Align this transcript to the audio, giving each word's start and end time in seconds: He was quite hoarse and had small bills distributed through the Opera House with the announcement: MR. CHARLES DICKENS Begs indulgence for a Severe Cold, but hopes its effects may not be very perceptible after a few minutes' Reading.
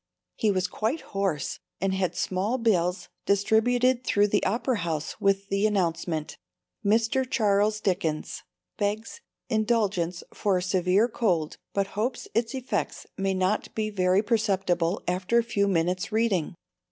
He 0.35 0.49
was 0.49 0.65
quite 0.65 1.01
hoarse 1.01 1.59
and 1.79 1.93
had 1.93 2.15
small 2.15 2.57
bills 2.57 3.07
distributed 3.27 4.03
through 4.03 4.29
the 4.29 4.43
Opera 4.43 4.79
House 4.79 5.21
with 5.21 5.49
the 5.49 5.67
announcement: 5.67 6.39
MR. 6.83 7.23
CHARLES 7.29 7.79
DICKENS 7.81 8.41
Begs 8.79 9.21
indulgence 9.47 10.23
for 10.33 10.57
a 10.57 10.63
Severe 10.63 11.07
Cold, 11.07 11.57
but 11.71 11.89
hopes 11.93 12.27
its 12.33 12.55
effects 12.55 13.05
may 13.15 13.35
not 13.35 13.75
be 13.75 13.91
very 13.91 14.23
perceptible 14.23 15.03
after 15.07 15.37
a 15.37 15.43
few 15.43 15.67
minutes' 15.67 16.11
Reading. 16.11 16.55